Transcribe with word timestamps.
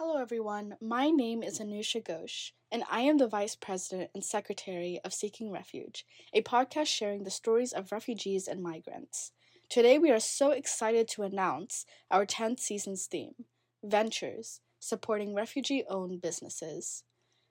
Hello, 0.00 0.16
everyone. 0.16 0.76
My 0.80 1.10
name 1.10 1.42
is 1.42 1.58
Anusha 1.58 2.00
Ghosh, 2.00 2.52
and 2.70 2.84
I 2.88 3.00
am 3.00 3.18
the 3.18 3.26
Vice 3.26 3.56
President 3.56 4.12
and 4.14 4.22
Secretary 4.22 5.00
of 5.04 5.12
Seeking 5.12 5.50
Refuge, 5.50 6.06
a 6.32 6.40
podcast 6.40 6.86
sharing 6.86 7.24
the 7.24 7.32
stories 7.32 7.72
of 7.72 7.90
refugees 7.90 8.46
and 8.46 8.62
migrants. 8.62 9.32
Today, 9.68 9.98
we 9.98 10.12
are 10.12 10.20
so 10.20 10.52
excited 10.52 11.08
to 11.08 11.24
announce 11.24 11.84
our 12.12 12.24
10th 12.24 12.60
season's 12.60 13.06
theme 13.06 13.34
Ventures, 13.82 14.60
supporting 14.78 15.34
refugee 15.34 15.82
owned 15.90 16.22
businesses. 16.22 17.02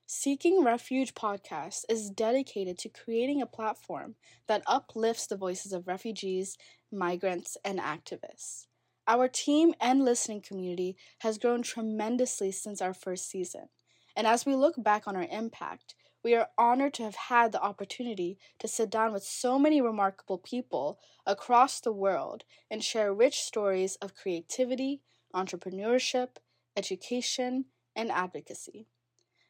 Seeking 0.05 0.64
Refuge 0.64 1.14
podcast 1.16 1.84
is 1.89 2.09
dedicated 2.09 2.77
to 2.77 2.88
creating 2.88 3.41
a 3.41 3.45
platform 3.45 4.16
that 4.48 4.64
uplifts 4.68 5.27
the 5.27 5.36
voices 5.36 5.73
of 5.73 5.86
refugees, 5.86 6.57
migrants, 6.93 7.57
and 7.66 7.77
activists. 7.77 8.68
Our 9.08 9.30
team 9.30 9.74
and 9.80 10.04
listening 10.04 10.42
community 10.42 10.98
has 11.20 11.38
grown 11.38 11.62
tremendously 11.62 12.52
since 12.52 12.82
our 12.82 12.94
first 12.94 13.30
season. 13.30 13.70
And 14.18 14.27
as 14.27 14.45
we 14.45 14.54
look 14.54 14.76
back 14.84 15.08
on 15.08 15.16
our 15.16 15.27
impact, 15.31 15.95
we 16.23 16.36
are 16.36 16.50
honored 16.58 16.94
to 16.95 17.04
have 17.04 17.16
had 17.16 17.52
the 17.54 17.62
opportunity 17.62 18.38
to 18.59 18.67
sit 18.67 18.90
down 18.90 19.14
with 19.14 19.23
so 19.23 19.58
many 19.58 19.80
remarkable 19.80 20.38
people 20.38 21.00
across 21.26 21.80
the 21.80 21.94
world 21.94 22.44
and 22.70 22.84
share 22.84 23.14
rich 23.14 23.40
stories 23.40 23.95
of 24.02 24.16
creativity, 24.16 25.02
entrepreneurship, 25.34 26.38
education, 26.76 27.66
and 27.95 28.12
advocacy. 28.12 28.88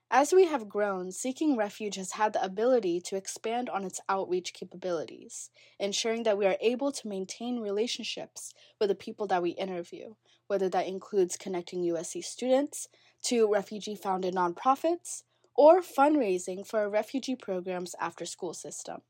As 0.09 0.31
we 0.31 0.45
have 0.45 0.69
grown, 0.69 1.11
Seeking 1.11 1.57
Refuge 1.57 1.95
has 1.95 2.13
had 2.13 2.31
the 2.31 2.41
ability 2.41 3.01
to 3.01 3.17
expand 3.17 3.69
on 3.69 3.83
its 3.83 3.99
outreach 4.07 4.53
capabilities, 4.53 5.49
ensuring 5.81 6.23
that 6.23 6.37
we 6.37 6.45
are 6.45 6.55
able 6.61 6.93
to 6.93 7.09
maintain 7.09 7.59
relationships 7.59 8.53
with 8.79 8.87
the 8.87 8.95
people 8.95 9.27
that 9.27 9.41
we 9.41 9.49
interview, 9.49 10.15
whether 10.47 10.69
that 10.69 10.87
includes 10.87 11.35
connecting 11.35 11.83
USC 11.83 12.23
students 12.23 12.87
to 13.23 13.51
refugee 13.51 13.95
founded 13.95 14.33
nonprofits 14.33 15.23
or 15.57 15.81
fundraising 15.81 16.65
for 16.65 16.89
refugee 16.89 17.35
programs 17.35 17.93
after 17.99 18.25
school 18.25 18.53
system. 18.53 19.01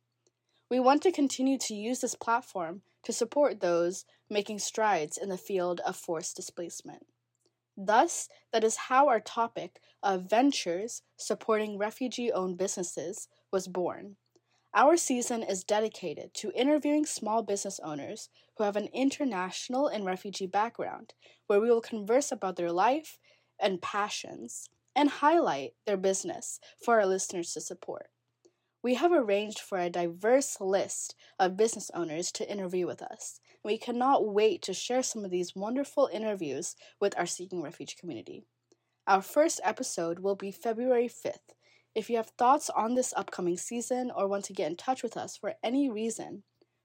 We 0.68 0.80
want 0.80 1.04
to 1.04 1.12
continue 1.12 1.60
to 1.60 1.76
use 1.76 2.00
this 2.00 2.16
platform 2.16 2.82
to 3.04 3.14
support 3.14 3.60
those 3.60 4.04
making 4.32 4.60
strides 4.60 5.16
in 5.16 5.30
the 5.30 5.38
field 5.38 5.80
of 5.82 5.96
forced 5.96 6.36
displacement. 6.36 7.06
Thus, 7.78 8.28
that 8.52 8.64
is 8.66 8.76
how 8.76 9.08
our 9.08 9.22
topic 9.22 9.80
of 10.04 10.30
ventures 10.30 11.04
supporting 11.16 11.78
refugee 11.78 12.32
owned 12.32 12.58
businesses 12.58 13.30
was 13.52 13.70
born. 13.70 14.18
Our 14.74 14.98
season 14.98 15.44
is 15.44 15.64
dedicated 15.64 16.34
to 16.36 16.52
interviewing 16.54 17.06
small 17.06 17.44
business 17.44 17.80
owners 17.80 18.30
who 18.58 18.64
have 18.64 18.76
an 18.76 18.88
international 18.94 19.88
and 19.88 20.06
refugee 20.06 20.48
background, 20.48 21.14
where 21.48 21.62
we 21.62 21.70
will 21.70 21.82
converse 21.82 22.32
about 22.32 22.56
their 22.58 22.72
life 22.72 23.20
and 23.60 23.82
passions 23.82 24.70
and 24.96 25.10
highlight 25.10 25.74
their 25.86 25.98
business 25.98 26.60
for 26.84 27.00
our 27.00 27.06
listeners 27.06 27.54
to 27.54 27.62
support. 27.62 28.10
We 28.84 28.94
have 28.94 29.12
arranged 29.12 29.60
for 29.60 29.78
a 29.80 29.90
diverse 29.90 30.62
list 30.62 31.16
of 31.40 31.58
business 31.58 31.90
owners 31.94 32.32
to 32.34 32.50
interview 32.50 32.86
with 32.86 33.02
us. 33.02 33.40
We 33.64 33.78
cannot 33.78 34.28
wait 34.28 34.62
to 34.64 34.74
share 34.74 35.04
some 35.04 35.26
of 35.26 35.32
these 35.32 35.56
wonderful 35.56 36.10
interviews 36.14 36.76
with 37.02 37.18
our 37.18 37.26
Seeking 37.26 37.62
Refuge 37.62 37.98
community. 37.98 38.46
Our 39.08 39.22
first 39.22 39.60
episode 39.64 40.20
will 40.20 40.36
be 40.36 40.52
February 40.52 41.10
5th. 41.10 41.56
If 41.96 42.10
you 42.10 42.18
have 42.18 42.32
thoughts 42.38 42.70
on 42.70 42.94
this 42.94 43.14
upcoming 43.18 43.58
season 43.58 44.12
or 44.16 44.28
want 44.28 44.46
to 44.46 44.54
get 44.54 44.70
in 44.70 44.78
touch 44.78 45.02
with 45.02 45.18
us 45.18 45.36
for 45.36 45.56
any 45.64 45.90
reason, 45.90 46.44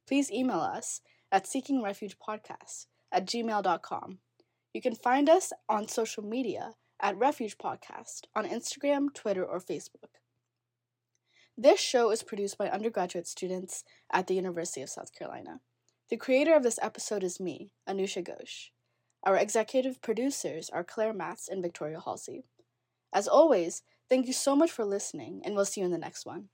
please 0.08 0.30
email 0.30 0.60
us 0.60 1.02
at 1.30 1.44
seekingrefugepodcast 1.44 2.86
at 3.12 3.26
gmail.com. 3.26 4.18
You 4.72 4.80
can 4.80 4.94
find 4.94 5.28
us 5.28 5.52
on 5.68 5.88
social 5.88 6.24
media 6.24 6.72
at 7.00 7.18
Refuge 7.18 7.58
Podcast 7.58 8.22
on 8.34 8.48
Instagram, 8.48 9.12
Twitter, 9.12 9.44
or 9.44 9.60
Facebook. 9.60 10.11
This 11.56 11.80
show 11.80 12.10
is 12.10 12.22
produced 12.22 12.56
by 12.56 12.70
undergraduate 12.70 13.26
students 13.26 13.84
at 14.10 14.26
the 14.26 14.34
University 14.34 14.80
of 14.80 14.88
Southern 14.88 15.10
California. 15.18 15.60
The 16.08 16.16
creator 16.16 16.54
of 16.54 16.62
this 16.62 16.78
episode 16.80 17.22
is 17.22 17.38
me, 17.38 17.72
Anusha 17.86 18.26
Ghosh. 18.26 18.70
Our 19.22 19.36
executive 19.36 20.00
producers 20.00 20.70
are 20.70 20.82
Claire 20.82 21.12
Matz 21.12 21.48
and 21.48 21.62
Victoria 21.62 22.00
Halsey. 22.00 22.44
As 23.12 23.28
always, 23.28 23.82
thank 24.08 24.26
you 24.26 24.32
so 24.32 24.56
much 24.56 24.72
for 24.72 24.86
listening, 24.86 25.42
and 25.44 25.54
we'll 25.54 25.66
see 25.66 25.82
you 25.82 25.84
in 25.84 25.92
the 25.92 25.98
next 25.98 26.24
one. 26.24 26.48